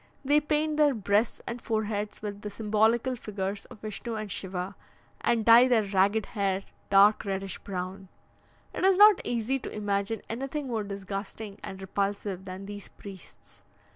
[0.25, 4.75] They paint their breasts and foreheads with the symbolical figures of Vishnu and Shiva,
[5.21, 8.07] and dye their ragged hair dark reddish brown.
[8.73, 13.61] It is not easy to imagine anything more disgusting and repulsive than these priests.